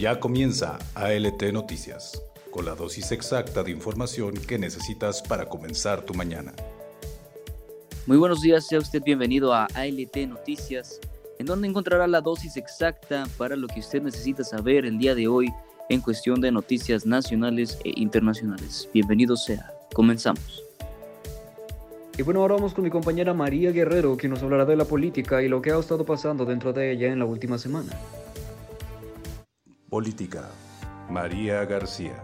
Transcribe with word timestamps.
Ya 0.00 0.18
comienza 0.18 0.78
ALT 0.94 1.52
Noticias, 1.52 2.22
con 2.50 2.64
la 2.64 2.74
dosis 2.74 3.12
exacta 3.12 3.62
de 3.62 3.70
información 3.70 4.32
que 4.32 4.58
necesitas 4.58 5.20
para 5.20 5.44
comenzar 5.44 6.00
tu 6.06 6.14
mañana. 6.14 6.54
Muy 8.06 8.16
buenos 8.16 8.40
días, 8.40 8.66
sea 8.66 8.78
usted 8.78 9.02
bienvenido 9.02 9.52
a 9.52 9.66
ALT 9.74 10.16
Noticias, 10.26 10.98
en 11.38 11.44
donde 11.44 11.68
encontrará 11.68 12.06
la 12.06 12.22
dosis 12.22 12.56
exacta 12.56 13.28
para 13.36 13.56
lo 13.56 13.68
que 13.68 13.80
usted 13.80 14.00
necesita 14.00 14.42
saber 14.42 14.86
el 14.86 14.96
día 14.96 15.14
de 15.14 15.28
hoy 15.28 15.52
en 15.90 16.00
cuestión 16.00 16.40
de 16.40 16.50
noticias 16.50 17.04
nacionales 17.04 17.78
e 17.84 17.92
internacionales. 17.94 18.88
Bienvenido 18.94 19.36
sea, 19.36 19.70
comenzamos. 19.92 20.64
Y 22.16 22.22
bueno, 22.22 22.40
ahora 22.40 22.54
vamos 22.54 22.72
con 22.72 22.84
mi 22.84 22.90
compañera 22.90 23.34
María 23.34 23.70
Guerrero, 23.70 24.16
quien 24.16 24.30
nos 24.32 24.42
hablará 24.42 24.64
de 24.64 24.76
la 24.76 24.86
política 24.86 25.42
y 25.42 25.48
lo 25.48 25.60
que 25.60 25.72
ha 25.72 25.78
estado 25.78 26.06
pasando 26.06 26.46
dentro 26.46 26.72
de 26.72 26.90
ella 26.90 27.08
en 27.08 27.18
la 27.18 27.26
última 27.26 27.58
semana. 27.58 27.92
Política. 29.90 30.44
María 31.10 31.64
García. 31.64 32.14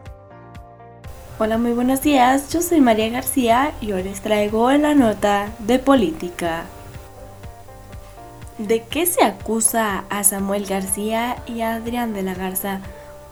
Hola, 1.40 1.58
muy 1.58 1.72
buenos 1.72 2.00
días. 2.00 2.52
Yo 2.52 2.62
soy 2.62 2.80
María 2.80 3.08
García 3.08 3.72
y 3.80 3.90
hoy 3.90 4.04
les 4.04 4.20
traigo 4.20 4.70
la 4.70 4.94
nota 4.94 5.48
de 5.58 5.80
política. 5.80 6.66
¿De 8.58 8.84
qué 8.84 9.04
se 9.04 9.24
acusa 9.24 10.04
a 10.10 10.22
Samuel 10.22 10.64
García 10.66 11.42
y 11.48 11.62
a 11.62 11.74
Adrián 11.74 12.14
de 12.14 12.22
la 12.22 12.34
Garza? 12.34 12.82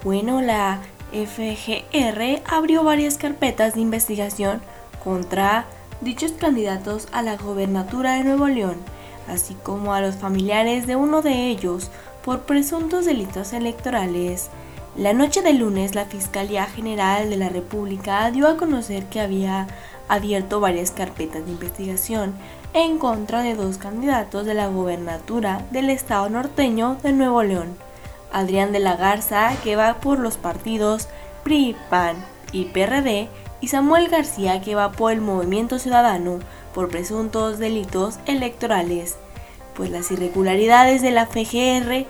Bueno, 0.03 0.43
la 0.43 0.81
FGR 1.13 2.43
abrió 2.45 2.83
varias 2.83 3.19
carpetas 3.19 3.75
de 3.75 3.83
investigación 3.83 4.61
contra 5.05 5.67
dichos 6.01 6.33
candidatos 6.33 7.07
a 7.13 7.23
la 7.23 7.37
gobernatura 7.37 8.15
de 8.15 8.25
Nuevo 8.25 8.49
León, 8.49 8.79
así 9.29 9.55
como 9.63 9.95
a 9.95 10.01
los 10.01 10.17
familiares 10.17 10.89
de 10.89 10.97
uno 10.97 11.23
de 11.23 11.47
ellos 11.47 11.93
por 12.25 12.41
presuntos 12.41 13.05
delitos 13.05 13.53
electorales. 13.53 14.49
La 14.97 15.13
noche 15.13 15.43
del 15.43 15.59
lunes, 15.59 15.95
la 15.95 16.07
Fiscalía 16.07 16.67
General 16.67 17.29
de 17.29 17.37
la 17.37 17.49
República 17.49 18.31
dio 18.31 18.49
a 18.49 18.57
conocer 18.57 19.05
que 19.07 19.21
había 19.21 19.67
abierto 20.09 20.61
varias 20.61 20.91
carpetas 20.91 21.45
de 21.45 21.53
investigación 21.53 22.35
en 22.73 22.99
contra 22.99 23.43
de 23.43 23.55
dos 23.55 23.77
candidatos 23.79 24.47
de 24.47 24.55
la 24.55 24.69
gobernatura 24.69 25.65
del 25.71 25.91
estado 25.91 26.29
norteño 26.29 26.97
de 27.03 27.13
Nuevo 27.13 27.43
León. 27.43 27.77
Adrián 28.33 28.73
de 28.73 28.81
la 28.81 28.97
Garza, 28.97 29.53
que 29.63 29.77
va 29.77 29.95
por 30.01 30.19
los 30.19 30.37
partidos 30.37 31.09
PRI, 31.45 31.77
PAN 31.91 32.17
y 32.53 32.67
PRD, 32.67 33.29
y 33.61 33.69
Samuel 33.69 34.09
García, 34.09 34.61
que 34.61 34.75
va 34.75 34.93
por 34.93 35.13
el 35.13 35.21
Movimiento 35.21 35.79
Ciudadano 35.79 36.41
por 36.75 36.89
presuntos 36.89 37.59
delitos 37.59 38.19
electorales 38.27 39.17
pues 39.77 39.91
las 39.91 40.11
irregularidades 40.11 41.03
de 41.03 41.11
la 41.11 41.27
FGR 41.27 42.07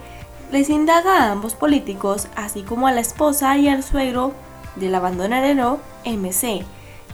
les 0.52 0.70
indaga 0.70 1.18
a 1.18 1.32
ambos 1.32 1.54
políticos, 1.54 2.28
así 2.36 2.62
como 2.62 2.86
a 2.86 2.92
la 2.92 3.00
esposa 3.00 3.56
y 3.56 3.68
al 3.68 3.82
suegro 3.82 4.32
del 4.76 4.94
abandonadero 4.94 5.80
MC. 6.04 6.64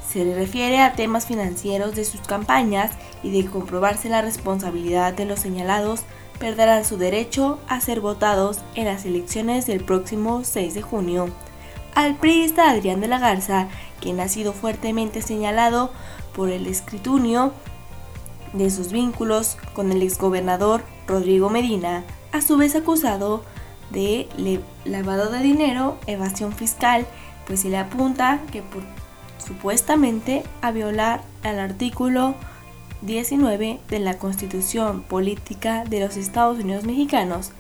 Se 0.06 0.24
le 0.24 0.34
refiere 0.34 0.80
a 0.80 0.94
temas 0.94 1.26
financieros 1.26 1.94
de 1.94 2.04
sus 2.04 2.20
campañas 2.22 2.92
y 3.22 3.30
de 3.30 3.48
comprobarse 3.48 4.08
la 4.08 4.22
responsabilidad 4.22 5.12
de 5.12 5.24
los 5.24 5.40
señalados, 5.40 6.02
perderán 6.38 6.84
su 6.84 6.96
derecho 6.96 7.60
a 7.68 7.80
ser 7.80 8.00
votados 8.00 8.58
en 8.74 8.86
las 8.86 9.04
elecciones 9.04 9.66
del 9.66 9.84
próximo 9.84 10.42
6 10.42 10.74
de 10.74 10.82
junio. 10.82 11.28
Al 11.94 12.16
priista 12.16 12.70
Adrián 12.70 13.00
de 13.00 13.08
la 13.08 13.18
Garza, 13.18 13.68
quien 14.00 14.20
ha 14.20 14.28
sido 14.28 14.52
fuertemente 14.52 15.22
señalado 15.22 15.90
por 16.34 16.50
el 16.50 16.66
escritunio 16.66 17.52
de 18.52 18.70
sus 18.70 18.92
vínculos 18.92 19.56
con 19.74 19.92
el 19.92 20.02
exgobernador 20.02 20.82
Rodrigo 21.06 21.50
Medina, 21.50 22.04
a 22.32 22.40
su 22.40 22.56
vez 22.56 22.74
acusado 22.74 23.42
de 23.90 24.28
lavado 24.84 25.30
de 25.30 25.40
dinero, 25.40 25.98
evasión 26.06 26.52
fiscal, 26.52 27.06
pues 27.46 27.60
se 27.60 27.68
le 27.68 27.78
apunta 27.78 28.40
que 28.52 28.62
por 28.62 28.82
supuestamente 29.44 30.44
a 30.62 30.70
violar 30.70 31.22
al 31.42 31.58
artículo 31.58 32.34
19 33.02 33.80
de 33.88 33.98
la 33.98 34.18
Constitución 34.18 35.02
Política 35.02 35.84
de 35.84 36.00
los 36.00 36.16
Estados 36.16 36.58
Unidos 36.58 36.84
Mexicanos 36.84 37.52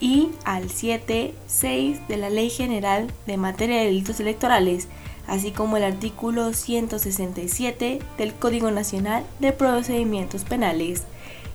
y 0.00 0.30
al 0.44 0.64
7.6 0.64 2.06
de 2.08 2.16
la 2.16 2.28
Ley 2.28 2.50
General 2.50 3.06
de 3.26 3.36
Materia 3.36 3.78
de 3.78 3.84
Delitos 3.86 4.18
Electorales, 4.18 4.88
así 5.26 5.50
como 5.50 5.76
el 5.76 5.84
artículo 5.84 6.52
167 6.52 8.00
del 8.18 8.34
Código 8.34 8.70
Nacional 8.70 9.24
de 9.38 9.52
Procedimientos 9.52 10.44
Penales. 10.44 11.04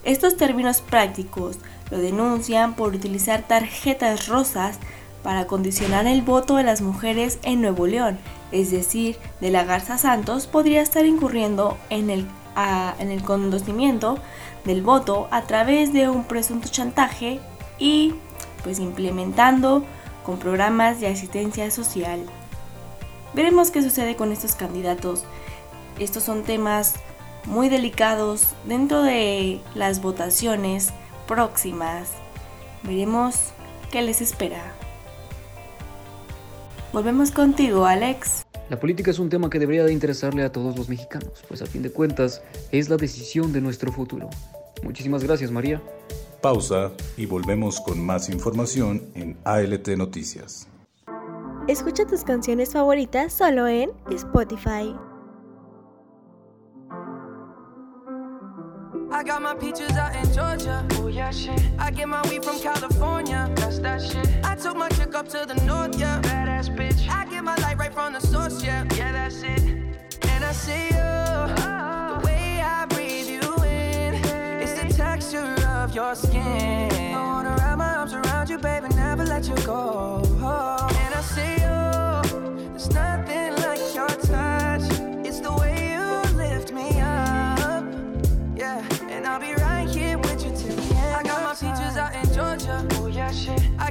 Estos 0.03 0.37
términos 0.37 0.81
prácticos 0.81 1.57
lo 1.91 1.97
denuncian 1.97 2.75
por 2.75 2.95
utilizar 2.95 3.47
tarjetas 3.47 4.27
rosas 4.27 4.79
para 5.23 5.47
condicionar 5.47 6.07
el 6.07 6.21
voto 6.21 6.55
de 6.55 6.63
las 6.63 6.81
mujeres 6.81 7.39
en 7.43 7.61
Nuevo 7.61 7.87
León, 7.87 8.17
es 8.51 8.71
decir, 8.71 9.17
de 9.41 9.51
la 9.51 9.65
Garza 9.65 9.97
Santos 9.97 10.47
podría 10.47 10.81
estar 10.81 11.05
incurriendo 11.05 11.77
en 11.89 12.09
el, 12.09 12.25
en 12.99 13.11
el 13.11 13.21
del 14.63 14.81
voto 14.81 15.27
a 15.31 15.41
través 15.43 15.93
de 15.93 16.09
un 16.09 16.23
presunto 16.23 16.69
chantaje 16.69 17.39
y 17.79 18.13
pues 18.63 18.79
implementando 18.79 19.83
con 20.25 20.39
programas 20.39 20.99
de 20.99 21.07
asistencia 21.07 21.71
social. 21.71 22.19
Veremos 23.33 23.71
qué 23.71 23.81
sucede 23.81 24.15
con 24.15 24.31
estos 24.31 24.55
candidatos. 24.55 25.23
Estos 25.99 26.23
son 26.23 26.43
temas 26.43 26.95
muy 27.45 27.69
delicados 27.69 28.49
dentro 28.65 29.03
de 29.03 29.61
las 29.75 30.01
votaciones 30.01 30.89
próximas. 31.27 32.09
Veremos 32.83 33.51
qué 33.91 34.01
les 34.01 34.21
espera. 34.21 34.73
Volvemos 36.93 37.31
contigo, 37.31 37.85
Alex. 37.85 38.45
La 38.69 38.79
política 38.79 39.11
es 39.11 39.19
un 39.19 39.29
tema 39.29 39.49
que 39.49 39.59
debería 39.59 39.85
de 39.85 39.93
interesarle 39.93 40.43
a 40.43 40.51
todos 40.51 40.75
los 40.77 40.89
mexicanos, 40.89 41.43
pues 41.47 41.61
a 41.61 41.65
fin 41.65 41.81
de 41.83 41.91
cuentas 41.91 42.41
es 42.71 42.89
la 42.89 42.97
decisión 42.97 43.53
de 43.53 43.61
nuestro 43.61 43.91
futuro. 43.91 44.29
Muchísimas 44.83 45.23
gracias, 45.23 45.51
María. 45.51 45.81
Pausa 46.41 46.91
y 47.15 47.25
volvemos 47.25 47.79
con 47.79 48.05
más 48.05 48.29
información 48.29 49.03
en 49.15 49.37
ALT 49.43 49.87
Noticias. 49.97 50.67
Escucha 51.67 52.05
tus 52.05 52.23
canciones 52.23 52.71
favoritas 52.71 53.33
solo 53.33 53.67
en 53.67 53.91
Spotify. 54.17 54.95
I 59.11 59.23
got 59.23 59.41
my 59.41 59.53
peaches 59.53 59.91
out 59.97 60.15
in 60.15 60.31
Georgia. 60.31 60.85
Oh 60.93 61.07
yeah, 61.07 61.29
shit. 61.31 61.59
I 61.77 61.91
get 61.91 62.07
my 62.07 62.21
weed 62.29 62.43
from 62.43 62.59
California. 62.59 63.51
That's 63.55 63.79
that 63.79 64.01
shit. 64.01 64.29
I 64.45 64.55
took 64.55 64.77
my 64.77 64.87
chick 64.89 65.13
up 65.13 65.27
to 65.29 65.45
the 65.45 65.55
north, 65.65 65.99
yeah. 65.99 66.21
Badass 66.21 66.69
bitch. 66.73 67.09
I 67.09 67.25
get 67.25 67.43
my 67.43 67.55
light 67.57 67.77
right 67.77 67.93
from 67.93 68.13
the 68.13 68.21
source, 68.21 68.63
yeah. 68.63 68.85
Yeah, 68.95 69.11
that's 69.11 69.41
it. 69.43 69.61
And 70.29 70.45
I 70.45 70.51
see 70.53 70.87
you. 70.89 71.01
Oh. 71.01 72.19
The 72.21 72.27
way 72.27 72.61
I 72.61 72.85
breathe 72.85 73.27
you 73.27 73.41
in. 73.65 74.13
It's 74.61 74.73
the 74.79 74.93
texture 74.93 75.55
of 75.67 75.93
your 75.93 76.15
skin. 76.15 76.91
I 77.13 77.23
wanna 77.23 77.55
wrap 77.57 77.77
my 77.77 77.95
arms 77.95 78.13
around 78.13 78.49
you, 78.49 78.57
baby, 78.57 78.87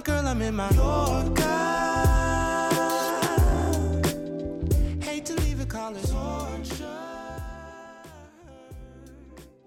girl, 0.00 0.26
I'm 0.26 0.42
in 0.42 0.54
my 0.54 0.68
Yorker. 0.70 1.42
Hate 5.02 5.24
to 5.26 5.34
leave 5.34 5.60
it, 5.60 5.68
call 5.68 5.94
it 5.96 6.04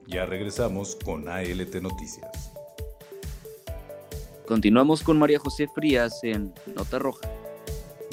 Ya 0.07 0.25
regresamos 0.25 0.95
con 1.03 1.27
ALT 1.27 1.75
Noticias. 1.81 2.51
Continuamos 4.47 5.03
con 5.03 5.19
María 5.19 5.39
José 5.39 5.68
Frías 5.68 6.24
en 6.24 6.53
Nota 6.75 6.97
Roja. 7.00 7.30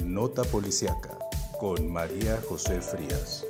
Nota 0.05 0.43
Policiaca 0.43 1.17
con 1.61 1.93
María 1.93 2.41
José 2.49 2.81
Frías. 2.81 3.47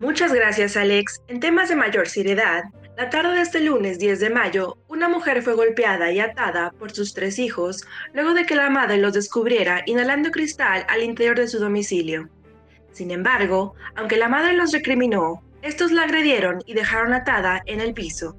Muchas 0.00 0.32
gracias, 0.32 0.76
Alex. 0.76 1.20
En 1.28 1.40
temas 1.40 1.68
de 1.68 1.76
mayor 1.76 2.08
seriedad, 2.08 2.64
La 2.96 3.10
tarde 3.10 3.34
de 3.34 3.40
este 3.40 3.60
lunes 3.60 3.98
10 3.98 4.20
de 4.20 4.30
mayo, 4.30 4.78
una 5.04 5.18
mujer 5.18 5.42
fue 5.42 5.52
golpeada 5.52 6.12
y 6.12 6.18
atada 6.18 6.70
por 6.78 6.90
sus 6.90 7.12
tres 7.12 7.38
hijos 7.38 7.84
luego 8.14 8.32
de 8.32 8.46
que 8.46 8.54
la 8.54 8.70
madre 8.70 8.96
los 8.96 9.12
descubriera 9.12 9.82
inhalando 9.84 10.30
cristal 10.30 10.86
al 10.88 11.02
interior 11.02 11.36
de 11.36 11.46
su 11.46 11.58
domicilio. 11.58 12.30
Sin 12.92 13.10
embargo, 13.10 13.74
aunque 13.96 14.16
la 14.16 14.30
madre 14.30 14.54
los 14.54 14.72
recriminó, 14.72 15.42
estos 15.60 15.92
la 15.92 16.04
agredieron 16.04 16.62
y 16.64 16.72
dejaron 16.72 17.12
atada 17.12 17.62
en 17.66 17.82
el 17.82 17.92
piso. 17.92 18.34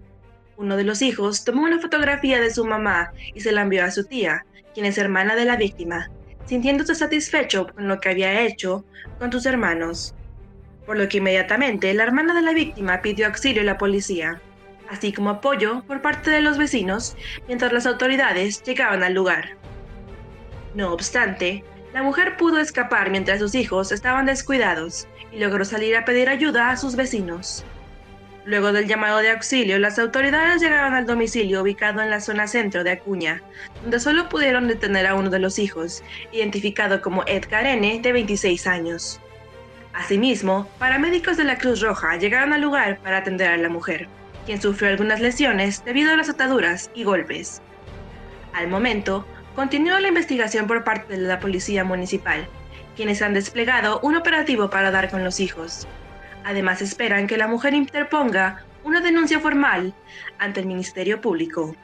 Uno 0.57 0.75
de 0.75 0.85
los 0.85 1.03
hijos 1.03 1.45
tomó 1.45 1.65
una 1.65 1.79
fotografía 1.79 2.41
de 2.41 2.49
su 2.49 2.65
mamá 2.65 3.11
y 3.35 3.41
se 3.41 3.51
la 3.51 3.61
envió 3.61 3.85
a 3.85 3.91
su 3.91 4.03
tía, 4.03 4.43
quien 4.73 4.87
es 4.87 4.97
hermana 4.97 5.35
de 5.35 5.45
la 5.45 5.57
víctima, 5.57 6.09
sintiéndose 6.47 6.95
satisfecho 6.95 7.67
con 7.67 7.87
lo 7.87 7.99
que 7.99 8.09
había 8.09 8.41
hecho 8.41 8.83
con 9.19 9.31
sus 9.31 9.45
hermanos 9.45 10.15
por 10.85 10.99
lo 10.99 11.09
que 11.09 11.17
inmediatamente 11.17 11.91
la 11.95 12.03
hermana 12.03 12.35
de 12.35 12.43
la 12.43 12.53
víctima 12.53 13.01
pidió 13.01 13.25
auxilio 13.25 13.63
a 13.63 13.65
la 13.65 13.79
policía, 13.79 14.39
así 14.89 15.13
como 15.13 15.29
apoyo 15.29 15.83
por 15.87 16.01
parte 16.01 16.31
de 16.31 16.41
los 16.41 16.57
vecinos 16.57 17.15
mientras 17.47 17.71
las 17.73 17.85
autoridades 17.85 18.63
llegaban 18.63 19.03
al 19.03 19.13
lugar. 19.13 19.57
No 20.73 20.91
obstante, 20.91 21.63
la 21.93 22.03
mujer 22.03 22.35
pudo 22.37 22.59
escapar 22.59 23.09
mientras 23.09 23.39
sus 23.39 23.55
hijos 23.55 23.91
estaban 23.91 24.25
descuidados 24.25 25.07
y 25.31 25.39
logró 25.39 25.63
salir 25.63 25.95
a 25.95 26.05
pedir 26.05 26.29
ayuda 26.29 26.69
a 26.69 26.77
sus 26.77 26.95
vecinos. 26.95 27.63
Luego 28.45 28.71
del 28.71 28.85
llamado 28.85 29.19
de 29.19 29.31
auxilio, 29.31 29.79
las 29.79 29.97
autoridades 29.97 30.61
llegaron 30.61 30.93
al 30.93 31.07
domicilio 31.07 31.63
ubicado 31.63 32.01
en 32.01 32.11
la 32.11 32.21
zona 32.21 32.47
centro 32.47 32.83
de 32.83 32.91
Acuña, 32.91 33.41
donde 33.81 33.99
solo 33.99 34.29
pudieron 34.29 34.67
detener 34.67 35.07
a 35.07 35.15
uno 35.15 35.31
de 35.31 35.39
los 35.39 35.57
hijos, 35.57 36.03
identificado 36.31 37.01
como 37.01 37.23
Edgar 37.25 37.65
N., 37.65 37.99
de 38.01 38.11
26 38.11 38.67
años. 38.67 39.19
Asimismo, 39.93 40.69
paramédicos 40.77 41.37
de 41.37 41.45
la 41.45 41.57
Cruz 41.57 41.81
Roja 41.81 42.17
llegaron 42.17 42.53
al 42.53 42.61
lugar 42.61 42.99
para 42.99 43.17
atender 43.17 43.49
a 43.49 43.57
la 43.57 43.69
mujer, 43.69 44.07
quien 44.45 44.61
sufrió 44.61 44.89
algunas 44.89 45.19
lesiones 45.19 45.83
debido 45.83 46.11
a 46.11 46.17
las 46.17 46.29
ataduras 46.29 46.91
y 46.93 47.03
golpes. 47.03 47.61
Al 48.53 48.67
momento, 48.67 49.25
continúa 49.55 49.99
la 49.99 50.07
investigación 50.07 50.67
por 50.67 50.83
parte 50.83 51.13
de 51.17 51.27
la 51.27 51.39
Policía 51.39 51.83
Municipal, 51.83 52.47
quienes 52.95 53.21
han 53.21 53.33
desplegado 53.33 53.99
un 54.01 54.15
operativo 54.15 54.69
para 54.69 54.91
dar 54.91 55.09
con 55.09 55.23
los 55.23 55.39
hijos. 55.39 55.87
Además, 56.43 56.81
esperan 56.81 57.27
que 57.27 57.37
la 57.37 57.47
mujer 57.47 57.73
interponga 57.73 58.63
una 58.83 59.01
denuncia 59.01 59.39
formal 59.39 59.93
ante 60.37 60.59
el 60.59 60.67
Ministerio 60.67 61.19
Público. 61.19 61.75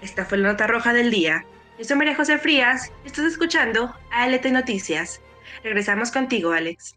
Esta 0.00 0.24
fue 0.24 0.38
la 0.38 0.48
nota 0.52 0.66
roja 0.66 0.92
del 0.92 1.10
día. 1.10 1.44
Yo 1.78 1.84
soy 1.84 1.96
María 1.96 2.14
José 2.14 2.38
Frías 2.38 2.92
estás 3.04 3.24
escuchando 3.24 3.94
ALT 4.12 4.44
Noticias. 4.46 5.20
Regresamos 5.64 6.12
contigo, 6.12 6.52
Alex 6.52 6.94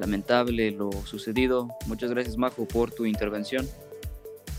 lamentable 0.00 0.72
lo 0.72 0.90
sucedido. 1.04 1.68
Muchas 1.86 2.10
gracias 2.10 2.36
Majo 2.36 2.66
por 2.66 2.90
tu 2.90 3.04
intervención. 3.06 3.68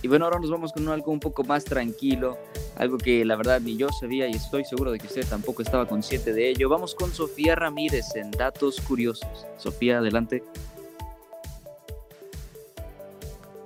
Y 0.04 0.08
bueno, 0.08 0.26
ahora 0.26 0.40
nos 0.40 0.50
vamos 0.50 0.72
con 0.72 0.88
algo 0.90 1.12
un 1.12 1.20
poco 1.20 1.44
más 1.44 1.64
tranquilo, 1.64 2.38
algo 2.78 2.98
que 2.98 3.24
la 3.26 3.36
verdad 3.36 3.62
ni 3.62 3.78
yo 3.78 3.90
sabía 3.90 4.28
y 4.28 4.32
estoy 4.32 4.66
seguro 4.66 4.92
de 4.92 5.00
que 5.00 5.08
usted 5.08 5.28
tampoco 5.28 5.62
estaba 5.62 5.88
consciente 5.88 6.34
de 6.34 6.50
ello. 6.50 6.70
Vamos 6.70 6.96
con 6.96 7.12
Sofía 7.12 7.56
Ramírez 7.56 8.16
en 8.16 8.32
Datos 8.32 8.82
Curiosos. 8.82 9.46
Sofía, 9.58 10.00
adelante. 10.00 10.44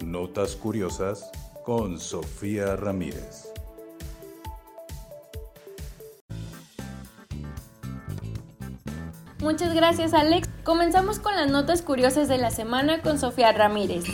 Notas 0.04 0.56
Curiosas 0.56 1.32
con 1.64 2.00
Sofía 2.00 2.76
Ramírez. 2.76 3.52
Muchas 9.40 9.74
gracias 9.76 10.14
Alex. 10.14 10.45
Comenzamos 10.66 11.20
con 11.20 11.36
las 11.36 11.48
notas 11.48 11.84
curiosas 11.84 12.28
de 12.28 12.40
la 12.40 12.50
semana 12.50 13.04
con 13.04 13.20
Sofía 13.20 13.52
Ramírez. 13.52 14.06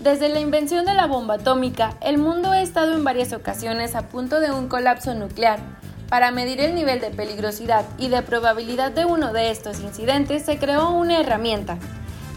Desde 0.00 0.28
la 0.28 0.40
invención 0.40 0.84
de 0.84 0.94
la 0.94 1.06
bomba 1.06 1.34
atómica, 1.34 1.94
el 2.00 2.18
mundo 2.18 2.50
ha 2.50 2.60
estado 2.60 2.96
en 2.96 3.04
varias 3.04 3.32
ocasiones 3.32 3.94
a 3.94 4.08
punto 4.08 4.40
de 4.40 4.50
un 4.50 4.66
colapso 4.66 5.14
nuclear. 5.14 5.60
Para 6.08 6.32
medir 6.32 6.60
el 6.60 6.74
nivel 6.74 6.98
de 6.98 7.10
peligrosidad 7.10 7.84
y 7.98 8.08
de 8.08 8.20
probabilidad 8.22 8.90
de 8.90 9.04
uno 9.04 9.32
de 9.32 9.52
estos 9.52 9.78
incidentes 9.78 10.44
se 10.44 10.58
creó 10.58 10.90
una 10.90 11.20
herramienta. 11.20 11.78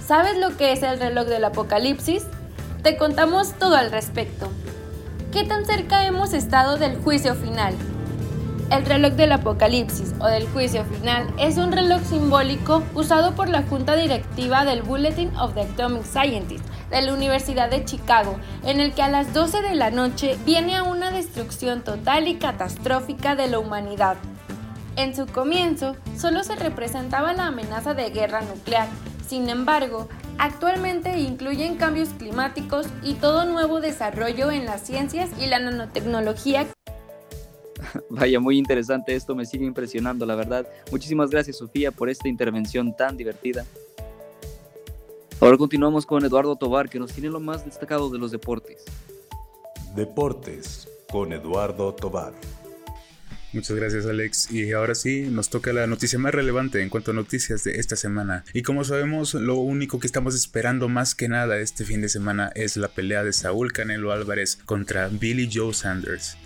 ¿Sabes 0.06 0.38
lo 0.38 0.56
que 0.56 0.72
es 0.72 0.84
el 0.84 1.00
reloj 1.00 1.26
del 1.26 1.44
apocalipsis? 1.44 2.28
Te 2.84 2.98
contamos 2.98 3.54
todo 3.54 3.76
al 3.78 3.90
respecto. 3.90 4.48
¿Qué 5.32 5.44
tan 5.44 5.66
cerca 5.66 6.06
hemos 6.06 6.34
estado 6.34 6.78
del 6.78 7.02
juicio 7.02 7.34
final? 7.34 7.74
El 8.72 8.86
reloj 8.86 9.14
del 9.14 9.32
apocalipsis 9.32 10.14
o 10.20 10.28
del 10.28 10.48
juicio 10.50 10.86
final 10.86 11.28
es 11.40 11.58
un 11.58 11.72
reloj 11.72 12.04
simbólico 12.04 12.84
usado 12.94 13.34
por 13.34 13.50
la 13.50 13.64
junta 13.64 13.96
directiva 13.96 14.64
del 14.64 14.84
Bulletin 14.84 15.36
of 15.38 15.56
the 15.56 15.62
Atomic 15.62 16.04
Scientists 16.04 16.70
de 16.92 17.02
la 17.02 17.16
Universidad 17.16 17.72
de 17.72 17.84
Chicago, 17.84 18.38
en 18.64 18.80
el 18.80 18.94
que 18.94 19.02
a 19.02 19.10
las 19.10 19.34
12 19.34 19.64
de 19.64 19.74
la 19.74 19.90
noche 19.90 20.38
viene 20.46 20.76
a 20.76 20.84
una 20.84 21.10
destrucción 21.10 21.82
total 21.82 22.28
y 22.28 22.36
catastrófica 22.36 23.36
de 23.36 23.48
la 23.48 23.58
humanidad. 23.58 24.18
En 24.98 25.16
su 25.16 25.26
comienzo, 25.26 25.96
solo 26.16 26.44
se 26.44 26.56
representaba 26.56 27.34
la 27.34 27.48
amenaza 27.48 27.96
de 27.96 28.12
guerra 28.12 28.42
nuclear, 28.42 28.88
sin 29.28 29.50
embargo, 29.50 30.10
actualmente 30.38 31.20
incluyen 31.20 31.76
cambios 31.78 32.10
climáticos 32.10 32.86
y 33.02 33.16
todo 33.16 33.46
nuevo 33.46 33.82
desarrollo 33.82 34.52
en 34.52 34.66
las 34.66 34.82
ciencias 34.82 35.30
y 35.40 35.48
la 35.48 35.58
nanotecnología 35.58 36.68
Vaya, 38.10 38.40
muy 38.40 38.58
interesante 38.58 39.16
esto, 39.16 39.36
me 39.36 39.46
sigue 39.46 39.66
impresionando, 39.66 40.26
la 40.26 40.36
verdad. 40.36 40.68
Muchísimas 40.92 41.30
gracias, 41.30 41.58
Sofía, 41.58 41.92
por 41.92 42.10
esta 42.10 42.28
intervención 42.28 42.96
tan 42.96 43.18
divertida. 43.18 43.66
Ahora 45.40 45.58
continuamos 45.58 46.06
con 46.06 46.26
Eduardo 46.26 46.56
Tobar, 46.56 46.90
que 46.90 47.00
nos 47.00 47.14
tiene 47.14 47.30
lo 47.30 47.40
más 47.40 47.64
destacado 47.64 48.10
de 48.10 48.20
los 48.20 48.32
deportes. 48.32 48.84
Deportes 49.96 50.88
con 51.10 51.32
Eduardo 51.32 51.94
Tobar. 51.94 52.34
Muchas 53.52 53.78
gracias 53.78 54.06
Alex. 54.06 54.52
Y 54.52 54.74
ahora 54.74 54.94
sí, 54.94 55.22
nos 55.22 55.50
toca 55.50 55.74
la 55.74 55.88
noticia 55.88 56.20
más 56.20 56.34
relevante 56.34 56.84
en 56.84 56.90
cuanto 56.90 57.12
a 57.12 57.14
noticias 57.16 57.64
de 57.64 57.80
esta 57.80 57.96
semana. 57.96 58.44
Y 58.54 58.62
como 58.62 58.84
sabemos, 58.84 59.34
lo 59.34 59.56
único 59.56 60.00
que 60.00 60.08
estamos 60.08 60.36
esperando 60.36 60.88
más 60.88 61.16
que 61.16 61.30
nada 61.30 61.58
este 61.58 61.84
fin 61.86 62.02
de 62.02 62.10
semana 62.10 62.52
es 62.54 62.78
la 62.78 62.90
pelea 62.90 63.24
de 63.24 63.34
Saúl 63.34 63.72
Canelo 63.72 64.12
Álvarez 64.12 64.58
contra 64.66 65.08
Billy 65.08 65.50
Joe 65.52 65.74
Sanders. 65.74 66.38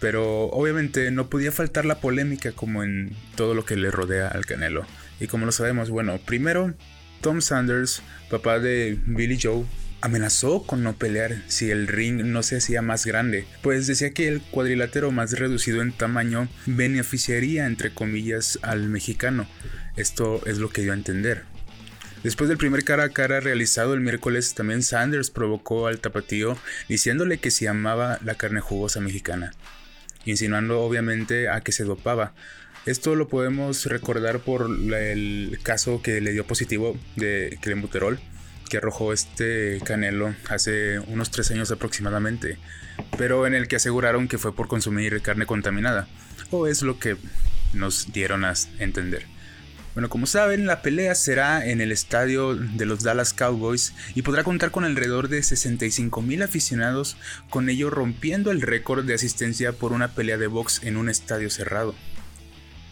Pero 0.00 0.44
obviamente 0.46 1.10
no 1.10 1.28
podía 1.28 1.52
faltar 1.52 1.84
la 1.84 2.00
polémica 2.00 2.52
como 2.52 2.84
en 2.84 3.16
todo 3.36 3.54
lo 3.54 3.64
que 3.64 3.76
le 3.76 3.90
rodea 3.90 4.28
al 4.28 4.46
Canelo. 4.46 4.86
Y 5.20 5.26
como 5.26 5.46
lo 5.46 5.52
sabemos, 5.52 5.90
bueno, 5.90 6.18
primero 6.24 6.74
Tom 7.20 7.40
Sanders, 7.40 8.02
papá 8.30 8.60
de 8.60 8.98
Billy 9.06 9.38
Joe, 9.40 9.64
amenazó 10.00 10.62
con 10.62 10.84
no 10.84 10.94
pelear 10.94 11.42
si 11.48 11.70
el 11.70 11.88
ring 11.88 12.22
no 12.24 12.42
se 12.42 12.58
hacía 12.58 12.82
más 12.82 13.04
grande, 13.04 13.46
pues 13.62 13.86
decía 13.86 14.10
que 14.10 14.28
el 14.28 14.40
cuadrilátero 14.40 15.10
más 15.10 15.32
reducido 15.32 15.82
en 15.82 15.92
tamaño 15.92 16.48
beneficiaría 16.66 17.66
entre 17.66 17.92
comillas 17.92 18.58
al 18.62 18.88
mexicano. 18.88 19.46
Esto 19.96 20.40
es 20.46 20.58
lo 20.58 20.70
que 20.70 20.82
dio 20.82 20.92
a 20.92 20.96
entender. 20.96 21.42
Después 22.22 22.48
del 22.48 22.58
primer 22.58 22.84
cara 22.84 23.04
a 23.04 23.08
cara 23.10 23.40
realizado 23.40 23.94
el 23.94 24.00
miércoles, 24.00 24.54
también 24.54 24.82
Sanders 24.82 25.30
provocó 25.30 25.86
al 25.86 26.00
tapatío 26.00 26.56
diciéndole 26.88 27.38
que 27.38 27.50
se 27.50 27.68
amaba 27.68 28.18
la 28.24 28.34
carne 28.34 28.60
jugosa 28.60 29.00
mexicana 29.00 29.52
insinuando 30.30 30.80
obviamente 30.80 31.48
a 31.48 31.60
que 31.60 31.72
se 31.72 31.84
dopaba. 31.84 32.34
Esto 32.86 33.14
lo 33.16 33.28
podemos 33.28 33.86
recordar 33.86 34.40
por 34.40 34.68
el 34.94 35.58
caso 35.62 36.00
que 36.00 36.20
le 36.20 36.32
dio 36.32 36.46
positivo 36.46 36.96
de 37.16 37.58
clenbuterol 37.60 38.20
que 38.68 38.76
arrojó 38.76 39.12
este 39.12 39.80
Canelo 39.84 40.34
hace 40.48 40.98
unos 40.98 41.30
tres 41.30 41.50
años 41.50 41.70
aproximadamente, 41.70 42.58
pero 43.16 43.46
en 43.46 43.54
el 43.54 43.66
que 43.66 43.76
aseguraron 43.76 44.28
que 44.28 44.38
fue 44.38 44.54
por 44.54 44.68
consumir 44.68 45.20
carne 45.22 45.46
contaminada, 45.46 46.06
o 46.50 46.66
es 46.66 46.82
lo 46.82 46.98
que 46.98 47.16
nos 47.72 48.12
dieron 48.12 48.44
a 48.44 48.54
entender. 48.78 49.26
Bueno, 49.94 50.08
como 50.08 50.26
saben, 50.26 50.66
la 50.66 50.82
pelea 50.82 51.14
será 51.14 51.66
en 51.66 51.80
el 51.80 51.90
estadio 51.90 52.54
de 52.54 52.86
los 52.86 53.02
Dallas 53.02 53.32
Cowboys 53.32 53.94
y 54.14 54.22
podrá 54.22 54.44
contar 54.44 54.70
con 54.70 54.84
alrededor 54.84 55.28
de 55.28 55.42
65 55.42 56.22
mil 56.22 56.42
aficionados, 56.42 57.16
con 57.50 57.68
ello 57.68 57.90
rompiendo 57.90 58.50
el 58.50 58.62
récord 58.62 59.04
de 59.04 59.14
asistencia 59.14 59.72
por 59.72 59.92
una 59.92 60.14
pelea 60.14 60.38
de 60.38 60.46
box 60.46 60.82
en 60.84 60.96
un 60.96 61.08
estadio 61.08 61.50
cerrado. 61.50 61.94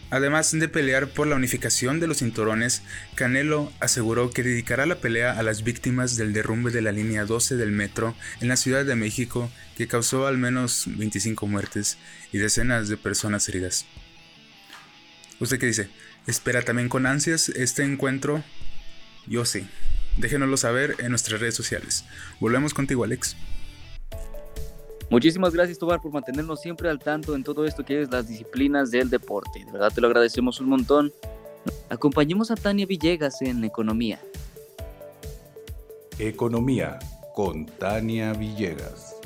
Además 0.09 0.53
de 0.53 0.69
pelear 0.69 1.09
por 1.09 1.27
la 1.27 1.35
unificación 1.35 1.99
de 1.99 2.07
los 2.07 2.19
cinturones, 2.19 2.83
Canelo 3.17 3.73
aseguró 3.81 4.31
que 4.31 4.45
dedicará 4.45 4.87
la 4.87 5.01
pelea 5.01 5.33
a 5.33 5.43
las 5.43 5.65
víctimas 5.65 6.17
del 6.17 6.33
derrumbe 6.33 6.71
de 6.71 6.81
la 6.81 6.93
línea 6.93 7.25
12 7.25 7.57
del 7.57 7.73
metro 7.73 8.15
en 8.41 8.49
la 8.49 8.57
Ciudad 8.57 8.85
de 8.85 8.95
México 8.95 9.51
que 9.77 9.89
causó 9.89 10.29
al 10.29 10.39
menos 10.39 10.85
25 10.87 11.47
muertes 11.49 11.99
y 12.33 12.39
decenas 12.39 12.89
de 12.89 12.97
personas 12.97 13.49
heridas. 13.49 13.85
¿Usted 15.41 15.59
qué 15.59 15.67
dice? 15.67 15.89
¿Espera 16.27 16.63
también 16.63 16.89
con 16.89 17.07
ansias 17.07 17.49
este 17.51 17.85
encuentro? 17.85 18.43
Yo 19.27 19.45
sí. 19.45 19.67
Déjenoslo 20.17 20.57
saber 20.57 20.97
en 20.99 21.11
nuestras 21.11 21.41
redes 21.41 21.55
sociales. 21.55 22.05
Volvemos 22.41 22.75
contigo, 22.75 23.05
Alex. 23.05 23.37
Muchísimas 25.09 25.55
gracias, 25.55 25.79
Tobar, 25.79 26.01
por 26.01 26.13
mantenernos 26.13 26.61
siempre 26.61 26.89
al 26.89 26.99
tanto 26.99 27.37
en 27.37 27.45
todo 27.45 27.65
esto 27.65 27.85
que 27.85 28.03
es 28.03 28.11
las 28.11 28.27
disciplinas 28.27 28.91
del 28.91 29.09
deporte. 29.09 29.65
De 29.65 29.71
verdad 29.71 29.93
te 29.95 30.01
lo 30.01 30.09
agradecemos 30.09 30.61
un 30.61 30.69
montón. 30.69 31.13
Acompañemos 31.91 32.51
a 32.51 32.57
Tania 32.57 32.87
Villegas 32.87 33.41
en 33.43 33.63
Economía. 33.63 34.21
Economía 36.19 36.99
con 37.35 37.67
Tania 37.67 38.33
Villegas. 38.33 39.21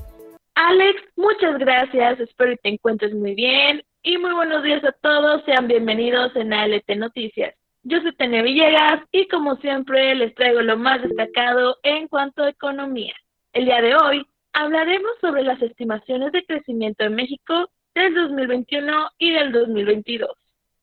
Alex, 0.55 1.01
muchas 1.17 1.59
gracias. 1.59 2.21
Espero 2.21 2.51
que 2.51 2.59
te 2.59 2.69
encuentres 2.71 3.15
muy 3.15 3.35
bien. 3.35 3.83
Y 4.03 4.17
muy 4.17 4.33
buenos 4.33 4.63
días 4.63 4.83
a 4.83 4.93
todos. 4.93 5.43
Sean 5.45 5.69
bienvenidos 5.69 6.35
en 6.35 6.55
ALT 6.55 6.89
Noticias. 6.97 7.55
Yo 7.83 8.01
soy 8.01 8.15
Tania 8.15 8.41
Villegas 8.41 9.03
y 9.13 9.29
como 9.29 9.57
siempre 9.57 10.15
les 10.15 10.35
traigo 10.35 10.63
lo 10.63 10.79
más 10.79 11.03
destacado 11.03 11.77
en 11.83 12.09
cuanto 12.09 12.43
a 12.43 12.49
economía. 12.49 13.13
El 13.53 13.67
día 13.67 13.83
de 13.83 13.95
hoy 13.95 14.27
hablaremos 14.55 15.11
sobre 15.21 15.43
las 15.43 15.61
estimaciones 15.61 16.33
de 16.33 16.47
crecimiento 16.47 17.05
en 17.05 17.15
México 17.15 17.69
del 17.95 18.15
2021 18.15 19.11
y 19.19 19.33
del 19.33 19.53
2022. 19.53 20.31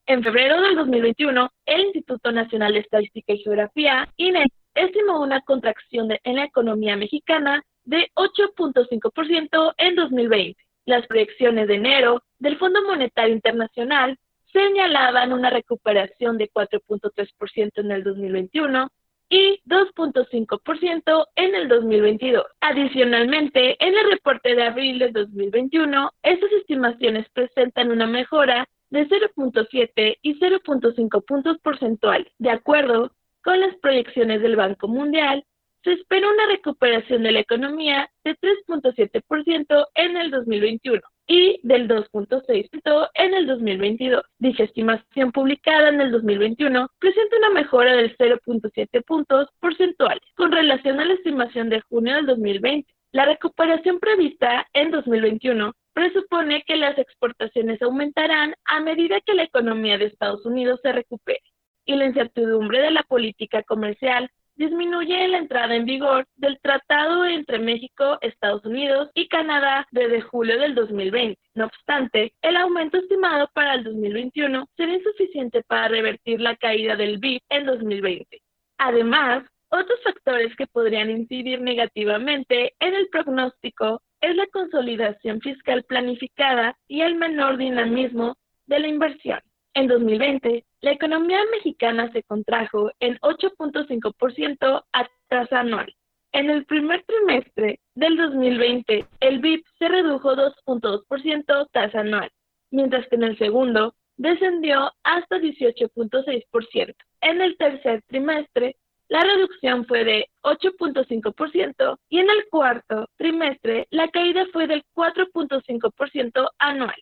En 0.05 0.23
febrero 0.23 0.61
del 0.61 0.75
2021, 0.75 1.51
el 1.65 1.81
Instituto 1.85 2.31
Nacional 2.31 2.73
de 2.73 2.79
Estadística 2.81 3.33
y 3.33 3.39
Geografía, 3.39 4.07
INE, 4.17 4.45
estimó 4.75 5.23
una 5.23 5.41
contracción 5.41 6.09
en 6.23 6.35
la 6.35 6.43
economía 6.43 6.95
mexicana 6.95 7.63
de 7.83 8.11
8.5% 8.13 9.73
en 9.77 9.95
2020. 9.95 10.66
Las 10.87 11.05
proyecciones 11.05 11.67
de 11.67 11.75
enero 11.75 12.23
del 12.39 12.57
Fondo 12.57 12.81
Monetario 12.83 13.35
Internacional 13.35 14.17
señalaban 14.53 15.33
una 15.33 15.49
recuperación 15.49 16.37
de 16.37 16.49
4.3% 16.49 17.71
en 17.75 17.91
el 17.91 18.05
2021 18.05 18.89
y 19.29 19.61
2.5% 19.65 21.27
en 21.35 21.55
el 21.55 21.67
2022. 21.67 22.45
Adicionalmente, 22.61 23.75
en 23.85 23.97
el 23.97 24.11
reporte 24.11 24.55
de 24.55 24.63
abril 24.63 24.99
de 24.99 25.11
2021, 25.11 26.09
estas 26.23 26.51
estimaciones 26.53 27.27
presentan 27.33 27.91
una 27.91 28.07
mejora 28.07 28.65
de 28.89 29.09
0.7 29.09 30.17
y 30.21 30.39
0.5 30.39 31.25
puntos 31.25 31.57
porcentuales. 31.57 32.31
De 32.37 32.51
acuerdo 32.51 33.11
con 33.43 33.59
las 33.59 33.75
proyecciones 33.75 34.41
del 34.41 34.55
Banco 34.55 34.87
Mundial, 34.87 35.43
se 35.83 35.93
espera 35.93 36.29
una 36.29 36.47
recuperación 36.47 37.23
de 37.23 37.31
la 37.31 37.39
economía 37.39 38.09
de 38.23 38.35
3.7% 38.37 39.87
en 39.95 40.17
el 40.17 40.31
2021 40.31 41.01
y 41.27 41.59
del 41.63 41.87
2.6% 41.87 43.09
en 43.13 43.33
el 43.33 43.47
2022. 43.47 44.23
Dicha 44.39 44.63
estimación 44.63 45.31
publicada 45.31 45.89
en 45.89 46.01
el 46.01 46.11
2021 46.11 46.89
presenta 46.99 47.37
una 47.37 47.49
mejora 47.51 47.95
del 47.95 48.15
0.7 48.17 49.03
puntos 49.05 49.49
porcentuales 49.59 50.23
con 50.35 50.51
relación 50.51 50.99
a 50.99 51.05
la 51.05 51.13
estimación 51.13 51.69
de 51.69 51.81
junio 51.81 52.15
del 52.15 52.25
2020. 52.27 52.91
La 53.11 53.25
recuperación 53.25 53.99
prevista 53.99 54.67
en 54.73 54.91
2021 54.91 55.73
presupone 55.93 56.63
que 56.65 56.75
las 56.75 56.97
exportaciones 56.97 57.81
aumentarán 57.81 58.53
a 58.65 58.79
medida 58.81 59.21
que 59.21 59.33
la 59.33 59.43
economía 59.43 59.97
de 59.97 60.05
Estados 60.05 60.45
Unidos 60.45 60.79
se 60.83 60.91
recupere 60.91 61.41
y 61.85 61.95
la 61.95 62.05
incertidumbre 62.05 62.81
de 62.81 62.91
la 62.91 63.03
política 63.03 63.63
comercial 63.63 64.29
disminuye 64.57 65.27
la 65.27 65.37
entrada 65.37 65.75
en 65.75 65.85
vigor 65.85 66.27
del 66.35 66.59
tratado 66.59 67.25
entre 67.25 67.59
México, 67.59 68.17
Estados 68.21 68.65
Unidos 68.65 69.09
y 69.13 69.27
Canadá 69.27 69.87
desde 69.91 70.21
julio 70.21 70.59
del 70.59 70.75
2020. 70.75 71.39
No 71.55 71.65
obstante, 71.65 72.33
el 72.41 72.57
aumento 72.57 72.97
estimado 72.97 73.49
para 73.53 73.75
el 73.75 73.83
2021 73.83 74.67
será 74.75 74.93
insuficiente 74.93 75.63
para 75.63 75.87
revertir 75.87 76.41
la 76.41 76.55
caída 76.55 76.95
del 76.95 77.19
BIP 77.19 77.43
en 77.49 77.65
2020. 77.65 78.41
Además, 78.79 79.43
otros 79.69 79.99
factores 80.03 80.55
que 80.55 80.67
podrían 80.67 81.09
incidir 81.09 81.61
negativamente 81.61 82.73
en 82.79 82.93
el 82.95 83.07
pronóstico 83.09 84.01
es 84.21 84.35
la 84.35 84.47
consolidación 84.47 85.41
fiscal 85.41 85.83
planificada 85.83 86.77
y 86.87 87.01
el 87.01 87.15
menor 87.15 87.57
dinamismo 87.57 88.35
de 88.65 88.79
la 88.79 88.87
inversión. 88.87 89.39
En 89.73 89.87
2020, 89.87 90.65
la 90.81 90.91
economía 90.91 91.39
mexicana 91.51 92.11
se 92.11 92.23
contrajo 92.23 92.91
en 92.99 93.17
8.5% 93.19 94.85
a 94.93 95.07
tasa 95.27 95.59
anual. 95.59 95.93
En 96.33 96.49
el 96.49 96.65
primer 96.65 97.03
trimestre 97.03 97.79
del 97.95 98.17
2020, 98.17 99.07
el 99.21 99.39
BIP 99.39 99.65
se 99.79 99.87
redujo 99.87 100.35
2.2% 100.35 101.67
tasa 101.71 101.99
anual, 101.99 102.31
mientras 102.69 103.07
que 103.07 103.15
en 103.15 103.23
el 103.23 103.37
segundo 103.37 103.95
descendió 104.17 104.91
hasta 105.03 105.37
18.6%. 105.37 106.95
En 107.21 107.41
el 107.41 107.57
tercer 107.57 108.03
trimestre, 108.07 108.75
la 109.09 109.23
reducción 109.23 109.85
fue 109.85 110.03
de 110.03 110.29
8.5% 110.43 111.97
y 112.09 112.19
en 112.19 112.29
el 112.29 112.45
cuarto 112.49 113.07
trimestre 113.15 113.87
la 113.89 114.09
caída 114.09 114.45
fue 114.51 114.67
del 114.67 114.83
4.5% 114.93 116.49
anual. 116.59 116.95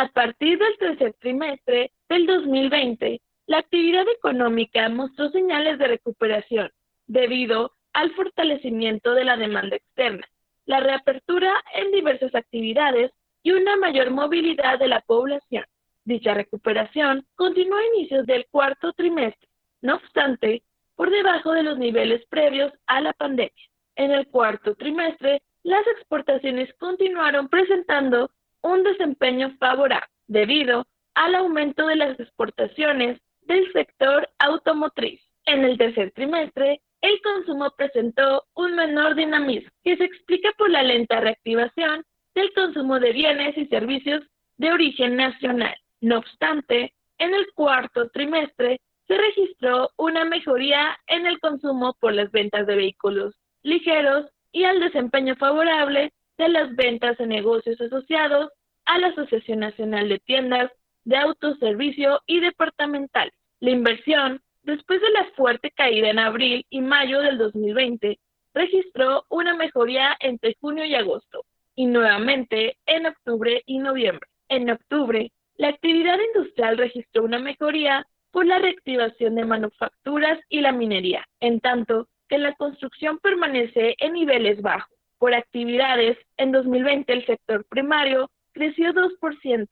A 0.00 0.08
partir 0.08 0.58
del 0.58 0.78
tercer 0.78 1.12
trimestre 1.20 1.92
del 2.08 2.24
2020, 2.24 3.20
la 3.44 3.58
actividad 3.58 4.08
económica 4.08 4.88
mostró 4.88 5.28
señales 5.28 5.78
de 5.78 5.88
recuperación 5.88 6.70
debido 7.06 7.74
al 7.92 8.10
fortalecimiento 8.12 9.12
de 9.12 9.24
la 9.24 9.36
demanda 9.36 9.76
externa, 9.76 10.26
la 10.64 10.80
reapertura 10.80 11.52
en 11.74 11.92
diversas 11.92 12.34
actividades 12.34 13.12
y 13.42 13.50
una 13.50 13.76
mayor 13.76 14.10
movilidad 14.10 14.78
de 14.78 14.88
la 14.88 15.02
población. 15.02 15.66
Dicha 16.04 16.32
recuperación 16.32 17.26
continuó 17.34 17.76
a 17.76 17.86
inicios 17.94 18.24
del 18.24 18.46
cuarto 18.46 18.94
trimestre, 18.94 19.50
no 19.82 19.96
obstante, 19.96 20.62
por 20.96 21.10
debajo 21.10 21.52
de 21.52 21.62
los 21.62 21.76
niveles 21.76 22.24
previos 22.30 22.72
a 22.86 23.02
la 23.02 23.12
pandemia. 23.12 23.68
En 23.96 24.12
el 24.12 24.26
cuarto 24.28 24.74
trimestre, 24.76 25.42
las 25.62 25.86
exportaciones 25.88 26.72
continuaron 26.78 27.50
presentando 27.50 28.30
un 28.62 28.82
desempeño 28.82 29.56
favorable 29.58 30.08
debido 30.26 30.86
al 31.14 31.34
aumento 31.34 31.86
de 31.86 31.96
las 31.96 32.18
exportaciones 32.20 33.20
del 33.42 33.70
sector 33.72 34.28
automotriz. 34.38 35.20
En 35.46 35.64
el 35.64 35.76
tercer 35.76 36.12
trimestre, 36.12 36.80
el 37.00 37.20
consumo 37.22 37.72
presentó 37.76 38.44
un 38.54 38.76
menor 38.76 39.14
dinamismo 39.14 39.70
que 39.82 39.96
se 39.96 40.04
explica 40.04 40.52
por 40.56 40.70
la 40.70 40.82
lenta 40.82 41.20
reactivación 41.20 42.04
del 42.34 42.52
consumo 42.52 43.00
de 43.00 43.12
bienes 43.12 43.56
y 43.56 43.66
servicios 43.66 44.22
de 44.58 44.72
origen 44.72 45.16
nacional. 45.16 45.74
No 46.00 46.18
obstante, 46.18 46.92
en 47.18 47.34
el 47.34 47.46
cuarto 47.54 48.08
trimestre 48.10 48.80
se 49.06 49.16
registró 49.18 49.90
una 49.96 50.24
mejoría 50.24 50.96
en 51.06 51.26
el 51.26 51.40
consumo 51.40 51.96
por 52.00 52.14
las 52.14 52.30
ventas 52.30 52.66
de 52.66 52.76
vehículos 52.76 53.34
ligeros 53.62 54.26
y 54.52 54.64
al 54.64 54.80
desempeño 54.80 55.36
favorable 55.36 56.12
de 56.40 56.48
las 56.48 56.74
ventas 56.74 57.18
de 57.18 57.26
negocios 57.26 57.78
asociados 57.78 58.50
a 58.86 58.98
la 58.98 59.08
Asociación 59.08 59.60
Nacional 59.60 60.08
de 60.08 60.18
Tiendas 60.20 60.72
de 61.04 61.18
Autoservicio 61.18 62.22
y 62.26 62.40
Departamental. 62.40 63.30
La 63.60 63.70
inversión, 63.70 64.40
después 64.62 65.02
de 65.02 65.10
la 65.10 65.26
fuerte 65.36 65.70
caída 65.70 66.08
en 66.08 66.18
abril 66.18 66.64
y 66.70 66.80
mayo 66.80 67.20
del 67.20 67.36
2020, 67.36 68.18
registró 68.54 69.26
una 69.28 69.54
mejoría 69.54 70.16
entre 70.18 70.56
junio 70.58 70.86
y 70.86 70.94
agosto 70.94 71.44
y 71.76 71.84
nuevamente 71.84 72.78
en 72.86 73.04
octubre 73.04 73.62
y 73.66 73.78
noviembre. 73.78 74.26
En 74.48 74.70
octubre, 74.70 75.30
la 75.56 75.68
actividad 75.68 76.18
industrial 76.34 76.78
registró 76.78 77.22
una 77.22 77.38
mejoría 77.38 78.06
por 78.30 78.46
la 78.46 78.58
reactivación 78.58 79.34
de 79.34 79.44
manufacturas 79.44 80.38
y 80.48 80.62
la 80.62 80.72
minería, 80.72 81.26
en 81.40 81.60
tanto 81.60 82.08
que 82.30 82.38
la 82.38 82.54
construcción 82.54 83.18
permanece 83.18 83.94
en 83.98 84.14
niveles 84.14 84.62
bajos. 84.62 84.99
Por 85.20 85.34
actividades, 85.34 86.16
en 86.38 86.50
2020 86.50 87.12
el 87.12 87.26
sector 87.26 87.66
primario 87.66 88.30
creció 88.52 88.94
2%, 88.94 89.68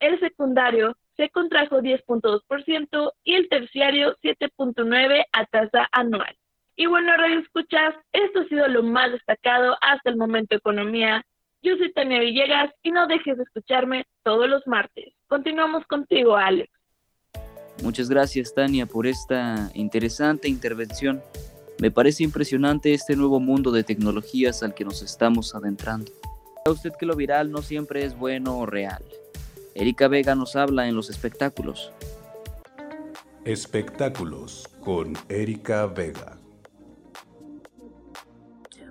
el 0.00 0.20
secundario 0.20 0.94
se 1.16 1.30
contrajo 1.30 1.80
10.2% 1.80 3.12
y 3.24 3.34
el 3.34 3.48
terciario 3.48 4.14
7.9% 4.22 5.24
a 5.32 5.46
tasa 5.46 5.88
anual. 5.92 6.36
Y 6.76 6.84
bueno, 6.84 7.16
Radio 7.16 7.40
Escuchas, 7.40 7.94
esto 8.12 8.40
ha 8.40 8.48
sido 8.48 8.68
lo 8.68 8.82
más 8.82 9.10
destacado 9.10 9.74
hasta 9.80 10.10
el 10.10 10.18
momento 10.18 10.54
economía. 10.54 11.24
Yo 11.62 11.78
soy 11.78 11.90
Tania 11.94 12.20
Villegas 12.20 12.70
y 12.82 12.90
no 12.90 13.06
dejes 13.06 13.38
de 13.38 13.44
escucharme 13.44 14.04
todos 14.22 14.50
los 14.50 14.66
martes. 14.66 15.14
Continuamos 15.28 15.86
contigo, 15.86 16.36
Alex. 16.36 16.70
Muchas 17.82 18.10
gracias, 18.10 18.52
Tania, 18.54 18.84
por 18.84 19.06
esta 19.06 19.70
interesante 19.72 20.46
intervención. 20.46 21.22
Me 21.80 21.90
parece 21.90 22.22
impresionante 22.24 22.92
este 22.92 23.16
nuevo 23.16 23.40
mundo 23.40 23.72
de 23.72 23.84
tecnologías 23.84 24.62
al 24.62 24.74
que 24.74 24.84
nos 24.84 25.00
estamos 25.00 25.54
adentrando. 25.54 26.12
¿Sabe 26.62 26.74
usted 26.76 26.92
que 26.92 27.06
lo 27.06 27.16
viral 27.16 27.50
no 27.50 27.62
siempre 27.62 28.04
es 28.04 28.18
bueno 28.18 28.58
o 28.58 28.66
real? 28.66 29.02
Erika 29.74 30.06
Vega 30.06 30.34
nos 30.34 30.56
habla 30.56 30.88
en 30.88 30.94
los 30.94 31.08
espectáculos. 31.08 31.90
Espectáculos 33.46 34.68
con 34.84 35.14
Erika 35.30 35.86
Vega. 35.86 36.36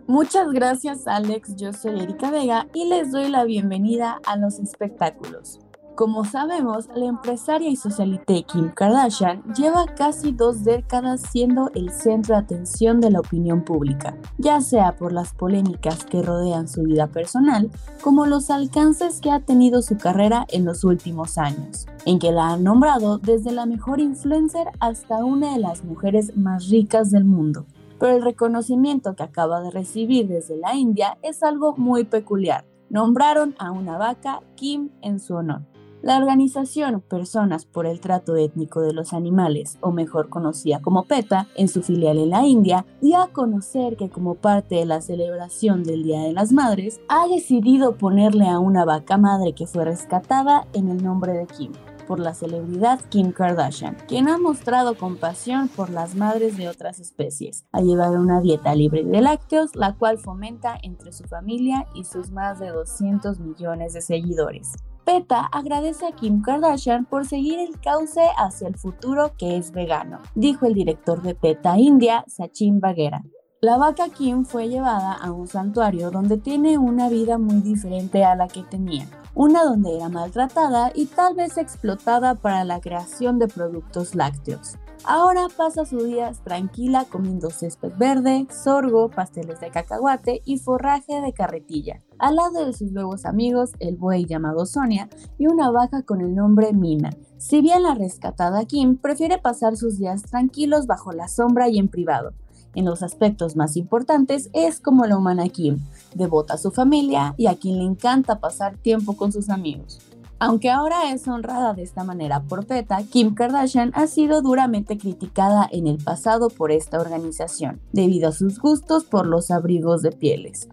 Muchas 0.08 0.52
gracias 0.52 1.06
Alex, 1.06 1.56
yo 1.58 1.72
soy 1.74 2.00
Erika 2.00 2.32
Vega 2.32 2.66
y 2.74 2.90
les 2.90 3.12
doy 3.12 3.30
la 3.30 3.44
bienvenida 3.44 4.20
a 4.26 4.36
los 4.36 4.58
espectáculos. 4.58 5.60
Como 6.00 6.24
sabemos, 6.24 6.88
la 6.96 7.08
empresaria 7.08 7.70
y 7.70 7.76
socialite 7.76 8.44
Kim 8.44 8.70
Kardashian 8.70 9.44
lleva 9.54 9.84
casi 9.86 10.32
dos 10.32 10.64
décadas 10.64 11.20
siendo 11.30 11.72
el 11.76 11.92
centro 11.92 12.36
de 12.36 12.40
atención 12.40 13.02
de 13.02 13.12
la 13.12 13.20
opinión 13.20 13.66
pública, 13.66 14.18
ya 14.38 14.62
sea 14.62 14.96
por 14.96 15.12
las 15.12 15.34
polémicas 15.34 16.06
que 16.06 16.22
rodean 16.22 16.70
su 16.70 16.84
vida 16.84 17.08
personal, 17.08 17.70
como 18.02 18.26
los 18.28 18.50
alcances 18.50 19.20
que 19.20 19.30
ha 19.30 19.42
tenido 19.42 19.82
su 19.82 19.98
carrera 19.98 20.46
en 20.48 20.64
los 20.64 20.86
últimos 20.86 21.38
años, 21.38 21.86
en 22.06 22.18
que 22.18 22.32
la 22.32 22.54
han 22.54 22.64
nombrado 22.64 23.18
desde 23.18 23.52
la 23.52 23.66
mejor 23.66 24.00
influencer 24.00 24.68
hasta 24.80 25.26
una 25.26 25.52
de 25.52 25.60
las 25.60 25.84
mujeres 25.84 26.38
más 26.38 26.70
ricas 26.70 27.12
del 27.12 27.26
mundo. 27.26 27.66
pero 28.00 28.16
el 28.16 28.24
reconocimiento 28.24 29.18
que 29.18 29.24
acaba 29.24 29.60
de 29.60 29.72
recibir 29.72 30.30
desde 30.30 30.56
la 30.56 30.76
India 30.76 31.18
es 31.22 31.44
algo 31.44 31.76
muy 31.76 32.06
peculiar. 32.06 32.64
Nombraron 32.90 33.54
a 33.60 33.72
una 33.72 33.98
vaca 33.98 34.40
Kim 34.56 34.92
en 35.02 35.20
su 35.20 35.36
honor. 35.36 35.64
La 36.02 36.18
organización 36.18 37.02
Personas 37.02 37.66
por 37.66 37.86
el 37.86 38.00
Trato 38.00 38.38
Étnico 38.38 38.80
de 38.80 38.94
los 38.94 39.12
Animales, 39.12 39.78
o 39.82 39.92
mejor 39.92 40.30
conocida 40.30 40.80
como 40.82 41.04
PETA, 41.04 41.50
en 41.56 41.68
su 41.68 41.82
filial 41.82 42.18
en 42.18 42.30
la 42.30 42.46
India, 42.46 42.86
dio 43.02 43.18
a 43.18 43.34
conocer 43.34 43.98
que 43.98 44.10
como 44.10 44.36
parte 44.36 44.76
de 44.76 44.86
la 44.86 45.02
celebración 45.02 45.84
del 45.84 46.04
Día 46.04 46.22
de 46.22 46.32
las 46.32 46.54
Madres, 46.54 47.02
ha 47.10 47.28
decidido 47.28 47.98
ponerle 47.98 48.48
a 48.48 48.60
una 48.60 48.86
vaca 48.86 49.18
madre 49.18 49.54
que 49.54 49.68
fue 49.68 49.84
rescatada 49.84 50.68
en 50.72 50.88
el 50.88 51.04
nombre 51.04 51.34
de 51.34 51.46
Kim 51.48 51.74
por 52.08 52.22
la 52.22 52.34
celebridad 52.34 53.02
Kim 53.10 53.34
Kardashian, 53.34 53.98
quien 54.08 54.30
ha 54.30 54.38
mostrado 54.38 54.98
compasión 54.98 55.68
por 55.68 55.90
las 55.90 56.16
madres 56.16 56.56
de 56.56 56.70
otras 56.70 57.00
especies, 57.00 57.66
a 57.72 57.82
llevar 57.82 58.18
una 58.18 58.40
dieta 58.40 58.74
libre 58.74 59.04
de 59.04 59.22
lácteos, 59.22 59.76
la 59.76 59.96
cual 59.96 60.18
fomenta 60.18 60.76
entre 60.82 61.12
su 61.12 61.26
familia 61.26 61.86
y 61.94 62.06
sus 62.06 62.32
más 62.32 62.58
de 62.58 62.70
200 62.70 63.40
millones 63.40 63.94
de 63.94 64.02
seguidores. 64.02 64.74
PETA 65.10 65.50
agradece 65.52 66.06
a 66.06 66.12
Kim 66.12 66.44
Kardashian 66.44 67.04
por 67.04 67.26
seguir 67.26 67.58
el 67.58 67.80
cauce 67.82 68.22
hacia 68.38 68.68
el 68.68 68.78
futuro 68.78 69.32
que 69.40 69.58
es 69.58 69.72
vegano, 69.72 70.20
dijo 70.36 70.68
el 70.68 70.76
director 70.76 71.24
de 71.24 71.34
PETA 71.34 71.80
India, 71.80 72.24
Sachin 72.28 72.80
Baghera. 72.80 73.24
La 73.60 73.78
vaca 73.78 74.10
Kim 74.10 74.46
fue 74.46 74.70
llevada 74.70 75.14
a 75.14 75.32
un 75.32 75.48
santuario 75.48 76.12
donde 76.12 76.38
tiene 76.38 76.78
una 76.78 77.10
vida 77.10 77.40
muy 77.40 77.62
diferente 77.62 78.24
a 78.24 78.36
la 78.36 78.48
que 78.48 78.62
tenía, 78.62 79.08
una 79.34 79.64
donde 79.64 79.96
era 79.96 80.10
maltratada 80.10 80.92
y 80.94 81.08
tal 81.08 81.34
vez 81.34 81.58
explotada 81.58 82.36
para 82.36 82.64
la 82.64 82.80
creación 82.80 83.40
de 83.40 83.48
productos 83.48 84.14
lácteos. 84.14 84.76
Ahora 85.06 85.48
pasa 85.56 85.86
sus 85.86 86.04
días 86.04 86.44
tranquila 86.44 87.06
comiendo 87.10 87.50
césped 87.50 87.94
verde, 87.98 88.46
sorgo, 88.52 89.10
pasteles 89.10 89.60
de 89.62 89.72
cacahuate 89.72 90.42
y 90.46 90.58
forraje 90.58 91.22
de 91.22 91.34
carretilla, 91.34 92.02
al 92.20 92.36
lado 92.36 92.66
de 92.66 92.74
sus 92.74 92.92
nuevos 92.92 93.26
amigos, 93.26 93.72
el 93.80 93.96
buey 93.96 94.26
llamado 94.26 94.66
Sonia 94.66 95.10
y 95.38 95.48
una 95.48 95.72
vaca 95.72 96.04
con 96.04 96.22
el 96.22 96.36
nombre 96.36 96.74
Mina. 96.74 97.12
Si 97.38 97.62
bien 97.62 97.84
la 97.84 97.96
rescatada 97.96 98.66
Kim 98.66 98.98
prefiere 98.98 99.38
pasar 99.38 99.78
sus 99.78 99.98
días 99.98 100.24
tranquilos 100.24 100.86
bajo 100.86 101.14
la 101.14 101.30
sombra 101.30 101.70
y 101.70 101.80
en 101.80 101.88
privado, 101.88 102.34
en 102.76 102.86
los 102.86 103.02
aspectos 103.02 103.56
más 103.56 103.78
importantes 103.78 104.50
es 104.54 104.80
como 104.80 105.06
la 105.06 105.18
humana 105.18 105.48
Kim, 105.48 105.80
devota 106.14 106.56
a 106.56 106.58
su 106.58 106.72
familia 106.72 107.34
y 107.38 107.48
a 107.48 107.56
quien 107.56 107.78
le 107.78 107.86
encanta 107.86 108.40
pasar 108.40 108.78
tiempo 108.78 109.16
con 109.16 109.32
sus 109.32 109.50
amigos. 109.50 110.00
Aunque 110.42 110.70
ahora 110.70 111.12
es 111.12 111.28
honrada 111.28 111.74
de 111.74 111.84
esta 111.84 112.06
manera 112.06 112.44
por 112.44 112.66
PETA, 112.66 113.04
Kim 113.04 113.36
Kardashian 113.36 113.92
ha 113.94 114.08
sido 114.08 114.42
duramente 114.42 114.98
criticada 114.98 115.68
en 115.70 115.86
el 115.86 115.98
pasado 115.98 116.50
por 116.50 116.72
esta 116.72 116.98
organización, 116.98 117.82
debido 117.92 118.30
a 118.30 118.32
sus 118.32 118.58
gustos 118.60 119.04
por 119.04 119.28
los 119.28 119.52
abrigos 119.52 120.02
de 120.02 120.14
pieles. 120.14 120.70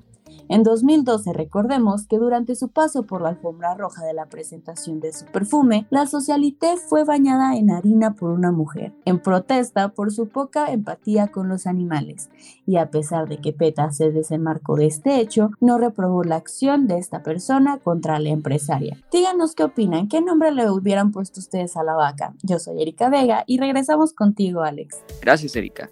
En 0.49 0.63
2012 0.63 1.33
recordemos 1.33 2.07
que 2.07 2.19
durante 2.19 2.55
su 2.55 2.69
paso 2.69 3.03
por 3.05 3.21
la 3.21 3.31
alfombra 3.31 3.75
roja 3.75 4.05
de 4.05 4.15
la 4.15 4.27
presentación 4.27 5.01
de 5.01 5.13
su 5.13 5.25
perfume, 5.27 5.87
la 5.91 6.07
socialité 6.07 6.77
fue 6.77 7.05
bañada 7.05 7.57
en 7.57 7.71
harina 7.71 8.15
por 8.15 8.31
una 8.31 8.53
mujer, 8.53 8.93
en 9.05 9.19
protesta 9.19 9.89
por 9.89 10.13
su 10.13 10.29
poca 10.29 10.73
empatía 10.73 11.29
con 11.29 11.49
los 11.49 11.67
animales. 11.67 12.31
Y 12.65 12.77
a 12.77 12.91
pesar 12.91 13.29
de 13.29 13.39
que 13.39 13.53
PETA 13.53 13.93
se 13.93 14.13
desenmarcó 14.13 14.77
de 14.77 14.87
este 14.87 15.21
hecho, 15.21 15.51
no 15.61 15.79
reprobó 15.79 16.23
la 16.23 16.37
acción 16.37 16.87
de 16.87 16.99
esta 16.99 17.23
persona 17.23 17.79
contra 17.79 18.19
la 18.21 18.29
empresaria. 18.29 18.97
Díganos 19.11 19.55
qué 19.55 19.65
opinan, 19.65 20.09
qué 20.09 20.21
nombre 20.21 20.53
le 20.53 20.71
hubieran 20.71 21.11
puesto 21.11 21.41
ustedes 21.41 21.77
a 21.77 21.83
la 21.83 21.95
vaca. 21.95 22.35
Yo 22.43 22.59
soy 22.59 22.81
Erika 22.81 23.09
Vega 23.09 23.43
y 23.47 23.59
regresamos 23.59 24.13
contigo, 24.13 24.63
Alex. 24.63 24.99
Gracias, 25.21 25.57
Erika. 25.57 25.91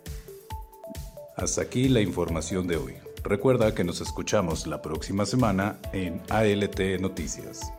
Hasta 1.36 1.62
aquí 1.62 1.88
la 1.88 2.00
información 2.00 2.68
de 2.68 2.76
hoy. 2.76 3.03
Recuerda 3.24 3.74
que 3.74 3.84
nos 3.84 4.02
escuchamos 4.02 4.66
la 4.66 4.82
próxima 4.82 5.24
semana 5.24 5.78
en 5.94 6.20
ALT 6.28 7.00
Noticias. 7.00 7.72